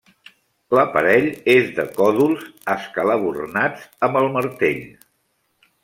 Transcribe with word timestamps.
L'aparell 0.77 1.27
és 1.55 1.69
de 1.81 1.85
còdols 1.99 2.47
escalabornats 2.77 3.85
amb 4.09 4.19
el 4.23 4.31
martell. 4.39 4.83